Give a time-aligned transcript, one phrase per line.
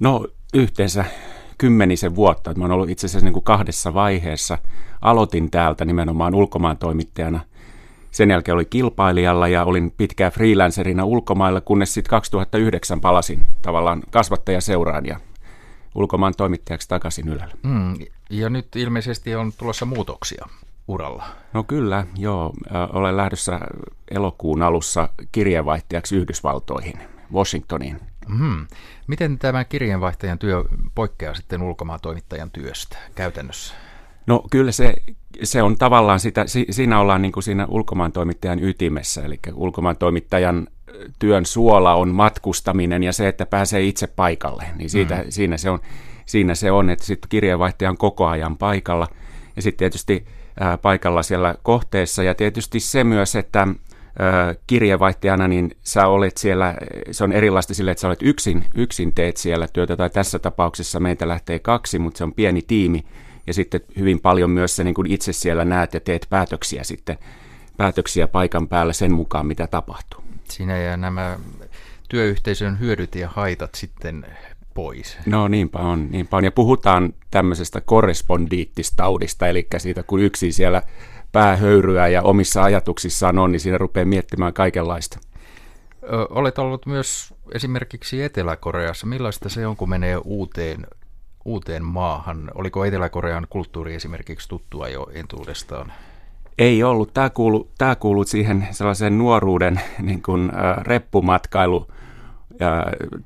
[0.00, 1.04] No yhteensä
[1.58, 2.54] kymmenisen vuotta.
[2.54, 4.58] Mä oon ollut itse asiassa niin kuin kahdessa vaiheessa.
[5.00, 7.40] Aloitin täältä nimenomaan ulkomaan toimittajana.
[8.10, 15.06] Sen jälkeen oli kilpailijalla ja olin pitkään freelancerina ulkomailla, kunnes sitten 2009 palasin tavallaan kasvattajaseuraan
[15.06, 15.20] ja
[15.94, 17.54] ulkomaan toimittajaksi takaisin Ylellä.
[17.62, 17.94] Mm,
[18.30, 20.48] ja nyt ilmeisesti on tulossa muutoksia
[20.88, 21.24] uralla.
[21.52, 22.52] No kyllä, joo.
[22.92, 23.60] Olen lähdössä
[24.10, 26.98] elokuun alussa kirjeenvaihtajaksi Yhdysvaltoihin,
[27.32, 28.00] Washingtoniin.
[28.38, 28.66] Hmm.
[29.06, 30.64] Miten tämä kirjeenvaihtajan työ
[30.94, 33.74] poikkeaa sitten ulkomaan toimittajan työstä käytännössä?
[34.26, 34.94] No kyllä se,
[35.42, 40.68] se on tavallaan sitä, siinä ollaan niin kuin siinä ulkomaan toimittajan ytimessä, eli ulkomaan toimittajan
[41.18, 45.24] työn suola on matkustaminen ja se, että pääsee itse paikalle, niin siitä, mm.
[45.28, 45.80] siinä, se on,
[46.26, 49.08] siinä se on, että sitten kirjeenvaihtaja on koko ajan paikalla
[49.56, 50.26] ja sitten tietysti
[50.60, 53.68] ää, paikalla siellä kohteessa ja tietysti se myös, että
[54.66, 56.74] kirjeenvaihtajana, niin sä olet siellä,
[57.10, 61.00] se on erilaista sille, että sä olet yksin, yksin teet siellä työtä, tai tässä tapauksessa
[61.00, 63.04] meitä lähtee kaksi, mutta se on pieni tiimi,
[63.46, 67.18] ja sitten hyvin paljon myös se niin kuin itse siellä näet ja teet päätöksiä sitten,
[67.76, 70.24] päätöksiä paikan päällä sen mukaan, mitä tapahtuu.
[70.44, 71.38] Siinä ja nämä
[72.08, 74.26] työyhteisön hyödyt ja haitat sitten
[74.74, 75.18] pois.
[75.26, 76.44] No niinpä on, niinpä on.
[76.44, 80.82] Ja puhutaan tämmöisestä korrespondiittistaudista, eli siitä kun yksi siellä
[81.32, 85.18] päähöyryä ja omissa ajatuksissaan on, niin siinä rupeaa miettimään kaikenlaista.
[86.30, 89.06] Olet ollut myös esimerkiksi Etelä-Koreassa.
[89.06, 90.86] Millaista se on, kun menee uuteen,
[91.44, 92.50] uuteen maahan?
[92.54, 95.92] Oliko Etelä-Korean kulttuuri esimerkiksi tuttua jo entuudestaan?
[96.58, 97.14] Ei ollut.
[97.14, 101.86] Tämä kuului, tämä kuului siihen sellaiseen nuoruuden niin kuin, äh, reppumatkailu
[102.62, 102.82] äh,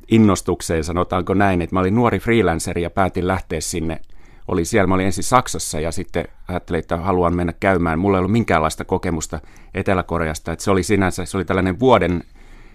[0.08, 4.00] innostukseen, sanotaanko näin, että mä olin nuori freelanceri ja päätin lähteä sinne.
[4.48, 7.98] Oli siellä, mä olin ensin Saksassa ja sitten ajattelin, että haluan mennä käymään.
[7.98, 9.40] Mulla ei ollut minkäänlaista kokemusta
[9.74, 12.24] Etelä-Koreasta, että se oli sinänsä, se oli tällainen vuoden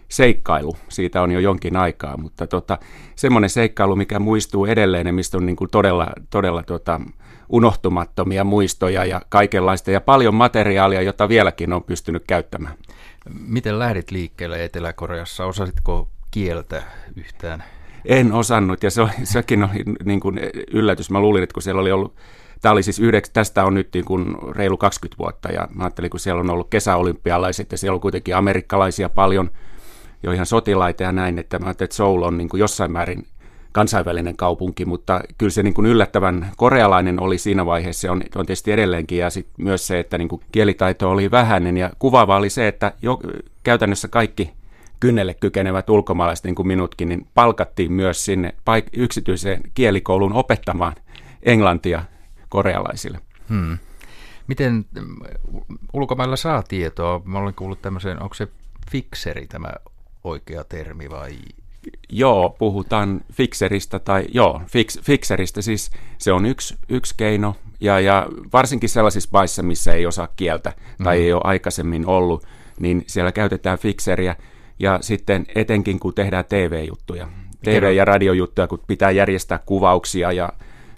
[0.09, 2.77] seikkailu, siitä on jo jonkin aikaa, mutta tota,
[3.15, 7.01] semmoinen seikkailu, mikä muistuu edelleen ja mistä on niin kuin todella, todella tota,
[7.49, 12.73] unohtumattomia muistoja ja kaikenlaista ja paljon materiaalia, jota vieläkin on pystynyt käyttämään.
[13.47, 15.45] Miten lähdit liikkeelle Etelä-Koreassa?
[15.45, 16.83] Osasitko kieltä
[17.15, 17.63] yhtään?
[18.05, 20.39] En osannut ja se oli, sekin oli niin kuin
[20.73, 21.11] yllätys.
[21.11, 22.15] Mä luulin, että kun siellä oli ollut
[22.61, 26.09] Tämä oli siis yhdeks, tästä on nyt niin kuin reilu 20 vuotta ja mä ajattelin,
[26.09, 29.51] kun siellä on ollut kesäolympialaiset ja siellä on kuitenkin amerikkalaisia paljon,
[30.23, 33.25] jo ihan sotilaita ja näin, että mä ajattelin, että Seoul on niin kuin jossain määrin
[33.71, 38.45] kansainvälinen kaupunki, mutta kyllä se niin kuin yllättävän korealainen oli siinä vaiheessa, se on, on
[38.45, 42.49] tietysti edelleenkin, ja sitten myös se, että niin kuin kielitaito oli vähäinen, ja kuvaava oli
[42.49, 43.19] se, että jo,
[43.63, 44.51] käytännössä kaikki
[45.01, 50.95] kynnelle kykenevät ulkomaalaiset, niin kuin minutkin, niin palkattiin myös sinne paik- yksityiseen kielikouluun opettamaan
[51.43, 52.03] englantia
[52.49, 53.19] korealaisille.
[53.49, 53.77] Hmm.
[54.47, 55.15] Miten mm,
[55.93, 57.21] ulkomailla saa tietoa?
[57.25, 58.47] Mä olen kuullut tämmöisen, onko se
[58.91, 59.69] fikseri tämä
[60.23, 61.31] oikea termi vai
[62.09, 68.27] Joo, puhutaan fikseristä tai joo, fix, fikseristä siis se on yksi, yksi keino ja, ja
[68.53, 70.73] varsinkin sellaisissa paissa, missä ei osaa kieltä
[71.03, 72.45] tai ei ole aikaisemmin ollut,
[72.79, 74.35] niin siellä käytetään fikseriä
[74.81, 77.27] ja sitten etenkin kun tehdään TV-juttuja,
[77.63, 80.49] TV- ja radiojuttuja, kun pitää järjestää kuvauksia ja,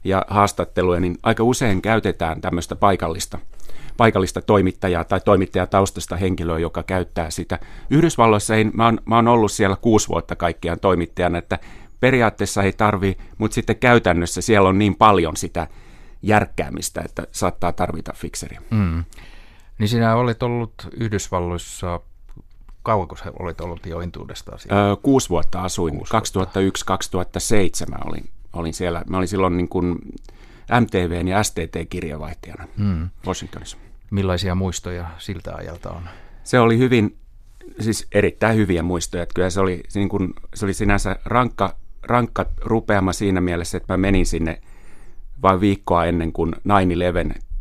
[0.04, 3.40] ja haastatteluja, niin aika usein käytetään tämmöistä paikallista
[3.98, 7.60] paikallista toimittajaa tai toimittajataustasta henkilöä, joka käyttää sitä.
[7.90, 11.60] Yhdysvalloissa ei, mä oon, mä oon ollut siellä kuusi vuotta kaikkiaan toimittajana, että
[12.00, 15.68] periaatteessa ei tarvi, mutta sitten käytännössä siellä on niin paljon sitä
[16.22, 18.62] järkkäämistä, että saattaa tarvita fikseriä.
[18.70, 19.04] Mm.
[19.80, 22.00] Niin sinä olet ollut Yhdysvalloissa,
[22.84, 24.88] kauanko sä olet ollut jo entuudestaan siellä?
[24.88, 25.98] Öö, kuusi vuotta asuin, 2001-2007
[28.06, 29.04] olin, olin siellä.
[29.10, 30.00] Mä olin silloin niin kuin
[30.82, 33.10] MTVn ja STT-kirjavaihtajana mm.
[33.28, 33.78] Washingtonissa.
[34.12, 36.10] Millaisia muistoja siltä ajalta on?
[36.44, 37.18] Se oli hyvin,
[37.80, 39.26] siis erittäin hyviä muistoja.
[39.36, 43.98] Kyllä se oli, niin kuin, se oli sinänsä rankka, rankka rupeama siinä mielessä, että mä
[43.98, 44.62] menin sinne
[45.42, 46.60] vain viikkoa ennen kuin 9-11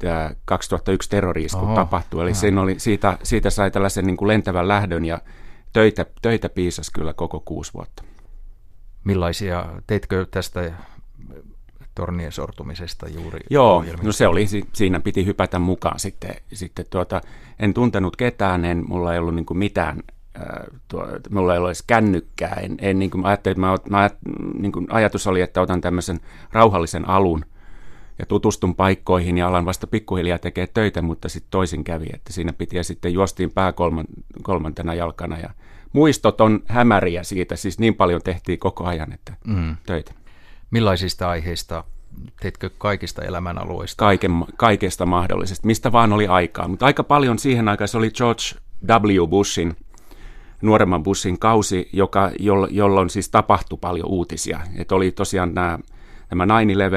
[0.03, 2.23] tämä 2001 terroriisku tapahtui.
[2.23, 5.19] Eli siinä oli, siitä, siitä sai tällaisen niin kuin lentävän lähdön ja
[5.73, 8.05] töitä, töitä piisasi kyllä koko kuusi vuotta.
[9.05, 10.73] Millaisia, teitkö tästä
[11.95, 14.07] tornien sortumisesta juuri Joo, ohjelmista.
[14.07, 16.35] no se oli, siinä piti hypätä mukaan sitten.
[16.53, 17.21] sitten tuota,
[17.59, 20.03] en tuntenut ketään, en, mulla ei ollut niin kuin mitään
[20.89, 22.55] tuo, mulla ei ole edes kännykkää.
[22.63, 24.11] En, en, niin kuin, ajattelin, että mä, mä,
[24.59, 26.21] niin kuin ajatus oli, että otan tämmöisen
[26.53, 27.45] rauhallisen alun
[28.19, 32.53] ja tutustun paikkoihin ja alan vasta pikkuhiljaa tekee töitä, mutta sitten toisin kävi, että siinä
[32.53, 34.05] piti ja sitten juostiin pää kolman,
[34.43, 35.51] kolmantena jalkana ja
[35.93, 39.77] muistot on hämäriä siitä, siis niin paljon tehtiin koko ajan, että mm.
[39.87, 40.15] töitä.
[40.71, 41.85] Millaisista aiheista
[42.41, 43.99] teitkö kaikista elämänalueista?
[43.99, 46.69] Kaiken, kaikesta mahdollisesta, mistä vaan oli aikaa.
[46.69, 48.43] Mutta aika paljon siihen aikaan se oli George
[48.89, 49.29] W.
[49.29, 49.77] Bushin
[50.63, 52.31] nuoremman bussin kausi, joka,
[52.71, 54.61] jolloin siis tapahtui paljon uutisia.
[54.77, 55.79] Et oli tosiaan nämä,
[56.35, 56.45] nämä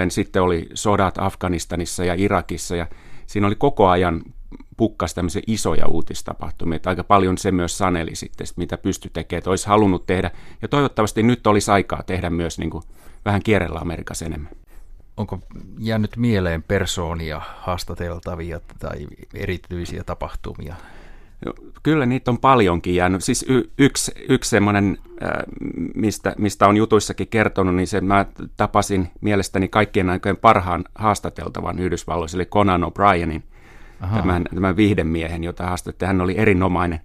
[0.07, 2.87] 9-11, sitten oli sodat Afganistanissa ja Irakissa ja
[3.27, 4.21] siinä oli koko ajan
[4.77, 6.75] pukkas tämmöisiä isoja uutistapahtumia.
[6.75, 10.31] Että aika paljon se myös saneli sitten, mitä pysty tekemään, että olisi halunnut tehdä.
[10.61, 12.83] Ja toivottavasti nyt olisi aikaa tehdä myös niin kuin
[13.25, 14.51] vähän kierrellä Amerikassa enemmän.
[15.17, 15.39] Onko
[15.79, 20.75] jäänyt mieleen persoonia haastateltavia tai erityisiä tapahtumia?
[21.83, 23.23] Kyllä niitä on paljonkin jäänyt.
[23.23, 24.97] Siis y- yksi, yksi semmoinen,
[25.95, 28.25] mistä, mistä on jutuissakin kertonut, niin se mä
[28.57, 33.41] tapasin mielestäni kaikkien aikojen parhaan haastateltavan Yhdysvalloissa, eli Conan O'Brienin,
[34.13, 36.07] tämän, tämän viihdemiehen, jota haastattelin.
[36.07, 36.99] Hän oli erinomainen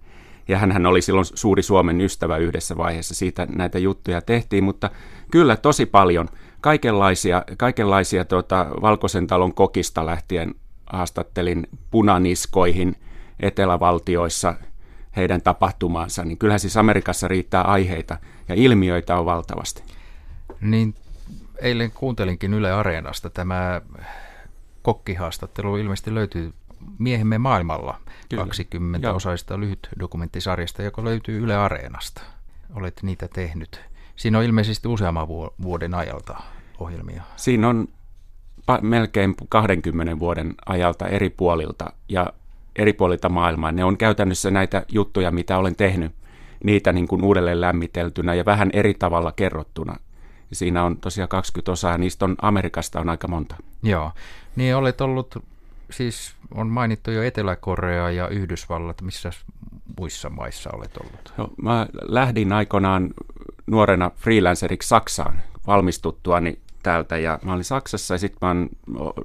[0.47, 3.15] ja hän oli silloin suuri Suomen ystävä yhdessä vaiheessa.
[3.15, 4.89] Siitä näitä juttuja tehtiin, mutta
[5.31, 6.29] kyllä tosi paljon
[6.61, 10.55] kaikenlaisia, kaikenlaisia tuota, Valkoisen talon kokista lähtien
[10.85, 12.95] haastattelin punaniskoihin
[13.41, 14.55] etelävaltioissa
[15.15, 18.17] heidän tapahtumaansa, niin kyllähän siis Amerikassa riittää aiheita
[18.49, 19.83] ja ilmiöitä on valtavasti.
[20.61, 20.95] Niin
[21.61, 23.81] eilen kuuntelinkin Yle Areenasta tämä
[24.81, 26.53] kokkihaastattelu ilmeisesti löytyy
[26.99, 27.97] Miehemme maailmalla
[28.29, 28.43] Kyllä.
[28.45, 29.15] 20 Joo.
[29.15, 32.21] osaista lyhyt dokumenttisarjasta, joka löytyy Yle Areenasta.
[32.75, 33.81] Olet niitä tehnyt.
[34.15, 35.27] Siinä on ilmeisesti useamman
[35.61, 36.37] vuoden ajalta
[36.79, 37.23] ohjelmia.
[37.35, 37.87] Siinä on
[38.81, 42.33] melkein 20 vuoden ajalta eri puolilta ja
[42.75, 43.71] eri puolilta maailmaa.
[43.71, 46.11] Ne on käytännössä näitä juttuja, mitä olen tehnyt,
[46.63, 49.95] niitä niin kuin uudelleen lämmiteltynä ja vähän eri tavalla kerrottuna.
[50.53, 53.55] Siinä on tosiaan 20 osaa niistä on Amerikasta on aika monta.
[53.83, 54.11] Joo,
[54.55, 55.35] niin olet ollut
[55.91, 59.01] siis on mainittu jo Etelä-Korea ja Yhdysvallat.
[59.01, 59.31] Missä
[59.99, 61.33] muissa maissa olet ollut?
[61.37, 63.09] No, mä lähdin aikoinaan
[63.67, 68.69] nuorena freelanceriksi Saksaan valmistuttuani täältä ja mä olin Saksassa ja sitten mä oon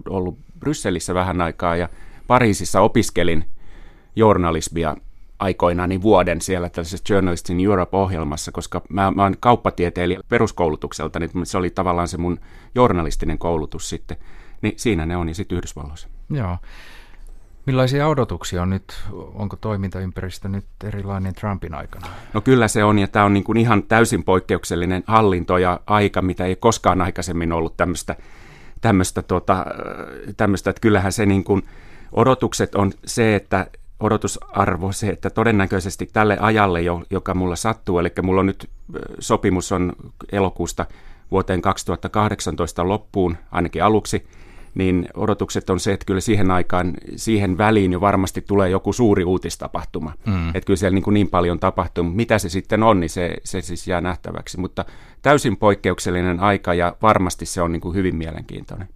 [0.08, 1.88] ollut Brysselissä vähän aikaa ja
[2.26, 3.44] Pariisissa opiskelin
[4.16, 4.96] journalismia
[5.38, 11.58] aikoinaan vuoden siellä tällaisessa Journalists in Europe-ohjelmassa, koska mä, mä oon kauppatieteilijä peruskoulutukselta, niin se
[11.58, 12.38] oli tavallaan se mun
[12.74, 14.16] journalistinen koulutus sitten.
[14.62, 16.08] Niin siinä ne on, ja sitten Yhdysvalloissa.
[16.30, 16.58] Joo.
[17.66, 18.84] Millaisia odotuksia on nyt?
[19.12, 22.06] Onko toimintaympäristö nyt erilainen Trumpin aikana?
[22.34, 26.22] No kyllä se on, ja tämä on niin kuin ihan täysin poikkeuksellinen hallinto ja aika,
[26.22, 28.16] mitä ei koskaan aikaisemmin ollut tämmöistä,
[28.80, 29.66] tämmöistä, tota,
[30.36, 31.62] tämmöistä että kyllähän se niin kuin,
[32.12, 33.66] odotukset on se, että
[34.00, 36.80] odotusarvo se, että todennäköisesti tälle ajalle,
[37.10, 38.70] joka mulla sattuu, eli mulla on nyt
[39.18, 39.92] sopimus on
[40.32, 40.86] elokuusta
[41.30, 44.26] vuoteen 2018 loppuun, ainakin aluksi,
[44.74, 49.24] niin odotukset on se, että kyllä siihen aikaan, siihen väliin jo varmasti tulee joku suuri
[49.24, 50.12] uutistapahtuma.
[50.26, 50.48] Mm.
[50.48, 52.04] Että kyllä siellä niin, kuin niin paljon tapahtuu.
[52.04, 54.60] Mitä se sitten on, niin se, se siis jää nähtäväksi.
[54.60, 54.84] Mutta
[55.22, 58.88] täysin poikkeuksellinen aika ja varmasti se on niin kuin hyvin mielenkiintoinen.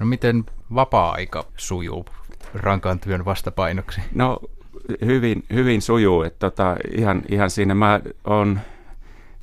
[0.00, 0.44] No miten
[0.74, 2.04] vapaa-aika sujuu
[2.54, 4.00] rankan työn vastapainoksi?
[4.14, 4.38] No
[5.04, 6.22] hyvin, hyvin sujuu.
[6.22, 8.60] Että tota, ihan, ihan siinä mä oon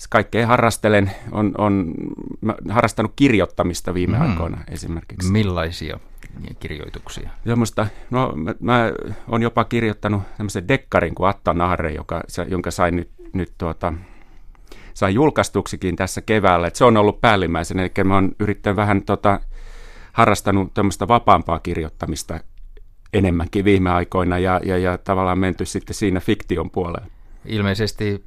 [0.09, 1.93] kaikkea harrastelen, on, on
[2.69, 4.29] harrastanut kirjoittamista viime mm.
[4.29, 5.31] aikoina esimerkiksi.
[5.31, 5.99] Millaisia
[6.59, 7.29] kirjoituksia?
[7.45, 8.91] Semmoista, no mä, mä
[9.27, 13.93] olen jopa kirjoittanut tämmöisen dekkarin kuin Atta Nahre, joka, jonka sain nyt, nyt tuota,
[14.93, 16.67] sain julkaistuksikin tässä keväällä.
[16.67, 19.39] Et se on ollut päällimmäisenä, eli mä oon yrittänyt vähän tota,
[20.17, 22.39] harrastanut tämmöistä vapaampaa kirjoittamista
[23.13, 27.07] enemmänkin viime aikoina ja, ja, ja tavallaan menty sitten siinä fiktion puolelle.
[27.45, 28.25] Ilmeisesti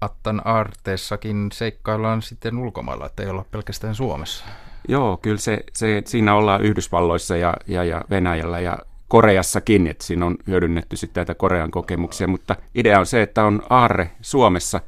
[0.00, 4.44] Attan Arteessakin seikkaillaan sitten ulkomailla, että ei olla pelkästään Suomessa.
[4.88, 8.78] Joo, kyllä se, se, siinä ollaan Yhdysvalloissa ja, ja, ja Venäjällä ja
[9.08, 13.62] Koreassakin, että siinä on hyödynnetty sitten näitä Korean kokemuksia, mutta idea on se, että on
[13.70, 14.80] aarre Suomessa,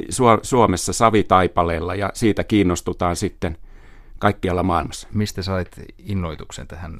[0.00, 3.56] Su- Suomessa savitaipaleella ja siitä kiinnostutaan sitten
[4.22, 5.08] kaikkialla maailmassa.
[5.12, 6.98] Mistä sait innoituksen tähän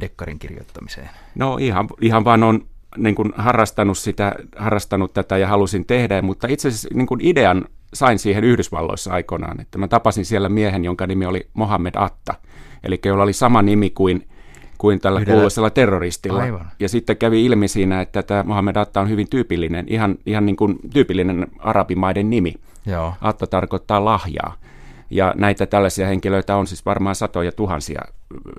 [0.00, 1.10] dekkarin kirjoittamiseen?
[1.34, 2.66] No ihan, ihan vaan on
[2.96, 7.64] niin kuin harrastanut, sitä, harrastanut tätä ja halusin tehdä, mutta itse asiassa niin kuin idean
[7.94, 9.60] sain siihen Yhdysvalloissa aikoinaan.
[9.60, 12.34] Että mä tapasin siellä miehen, jonka nimi oli Mohammed Atta,
[12.84, 14.28] eli jolla oli sama nimi kuin,
[14.78, 15.36] kuin tällä Yhdellä...
[15.36, 16.42] kuuluisella terroristilla.
[16.42, 16.70] Aivan.
[16.80, 20.56] Ja sitten kävi ilmi siinä, että tämä Mohammed Atta on hyvin tyypillinen, ihan, ihan niin
[20.56, 22.54] kuin tyypillinen arabimaiden nimi.
[22.86, 23.14] Joo.
[23.20, 24.63] Atta tarkoittaa lahjaa.
[25.14, 28.02] Ja näitä tällaisia henkilöitä on siis varmaan satoja tuhansia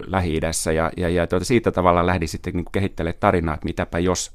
[0.08, 0.72] Lähi-idässä.
[0.72, 4.32] Ja, ja, ja tuota, siitä tavalla lähdin sitten niin kehittelemään tarinaa, että mitäpä jos